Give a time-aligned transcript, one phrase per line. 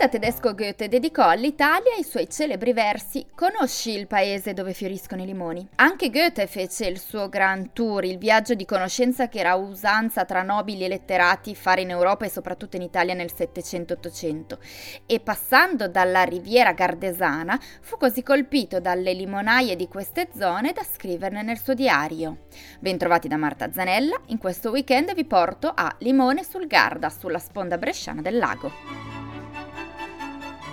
[0.00, 5.26] poeta tedesco Goethe dedicò all'Italia i suoi celebri versi Conosci il paese dove fioriscono i
[5.26, 5.68] limoni?
[5.74, 10.42] Anche Goethe fece il suo Grand Tour, il viaggio di conoscenza che era usanza tra
[10.42, 14.58] nobili e letterati fare in Europa e soprattutto in Italia nel 700-800
[15.04, 21.42] e passando dalla riviera gardesana fu così colpito dalle limonaie di queste zone da scriverne
[21.42, 22.46] nel suo diario.
[22.78, 27.76] Bentrovati da Marta Zanella, in questo weekend vi porto a Limone sul Garda, sulla sponda
[27.76, 29.09] bresciana del lago.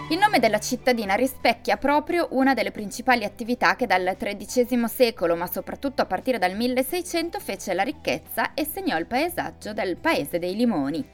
[0.10, 5.48] Il nome della cittadina rispecchia proprio una delle principali attività che dal XIII secolo, ma
[5.48, 10.56] soprattutto a partire dal 1600, fece la ricchezza e segnò il paesaggio del Paese dei
[10.56, 11.06] Limoni.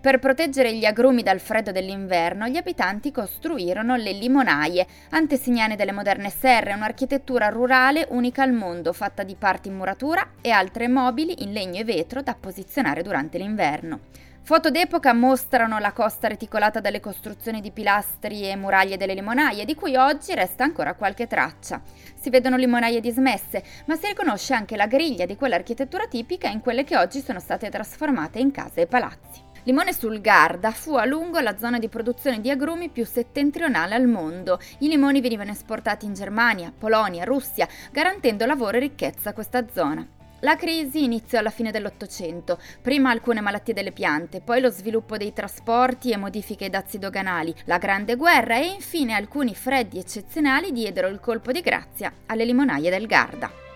[0.00, 6.30] Per proteggere gli agrumi dal freddo dell'inverno, gli abitanti costruirono le limonaie, antesignane delle moderne
[6.30, 11.52] serre, un'architettura rurale unica al mondo, fatta di parti in muratura e altre mobili in
[11.52, 13.98] legno e vetro da posizionare durante l'inverno.
[14.42, 19.74] Foto d'epoca mostrano la costa reticolata dalle costruzioni di pilastri e muraglie delle limonaie, di
[19.74, 21.82] cui oggi resta ancora qualche traccia.
[22.14, 26.84] Si vedono limonaie dismesse, ma si riconosce anche la griglia di quell'architettura tipica in quelle
[26.84, 29.47] che oggi sono state trasformate in case e palazzi.
[29.64, 34.06] Limone sul Garda fu a lungo la zona di produzione di agrumi più settentrionale al
[34.06, 34.58] mondo.
[34.78, 40.06] I limoni venivano esportati in Germania, Polonia, Russia, garantendo lavoro e ricchezza a questa zona.
[40.42, 45.32] La crisi iniziò alla fine dell'Ottocento, prima alcune malattie delle piante, poi lo sviluppo dei
[45.32, 51.08] trasporti e modifiche ai dazi doganali, la Grande Guerra e infine alcuni freddi eccezionali diedero
[51.08, 53.67] il colpo di grazia alle limonaie del Garda.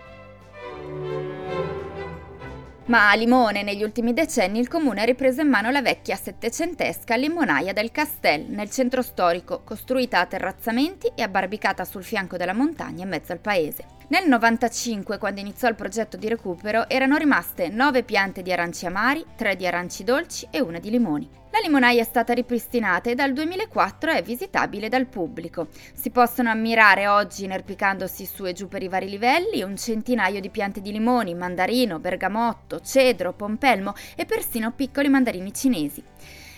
[2.93, 7.17] Ma a Limone negli ultimi decenni il comune ha ripreso in mano la vecchia settecentesca
[7.17, 13.05] limonaia del Castel nel centro storico, costruita a terrazzamenti e abbarbicata sul fianco della montagna
[13.05, 14.02] in mezzo al paese.
[14.13, 19.25] Nel 95, quando iniziò il progetto di recupero, erano rimaste 9 piante di aranci amari,
[19.37, 21.27] 3 di aranci dolci e una di limoni.
[21.51, 25.69] La limonaia è stata ripristinata e dal 2004 è visitabile dal pubblico.
[25.95, 30.51] Si possono ammirare oggi, inerpicandosi su e giù per i vari livelli, un centinaio di
[30.51, 36.05] piante di limoni, mandarino, bergamotto, cedro, pompelmo e persino piccoli mandarini cinesi.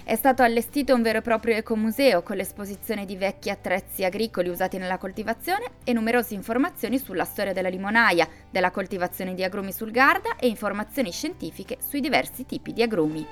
[0.06, 4.76] È stato allestito un vero e proprio ecomuseo con l'esposizione di vecchi attrezzi agricoli usati
[4.76, 10.37] nella coltivazione e numerose informazioni sulla storia della limonaia, della coltivazione di agrumi sul Garda
[10.37, 13.26] e informazioni scientifiche sui diversi tipi di agrumi.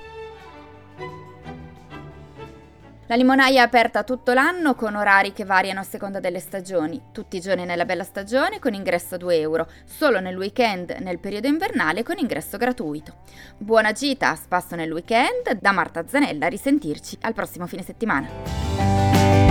[3.07, 7.35] La limonaia è aperta tutto l'anno con orari che variano a seconda delle stagioni, tutti
[7.35, 11.47] i giorni nella bella stagione con ingresso a 2 euro, solo nel weekend nel periodo
[11.47, 13.15] invernale con ingresso gratuito.
[13.57, 19.42] Buona gita a spasso nel weekend, da Marta Zanella, a risentirci al prossimo fine settimana.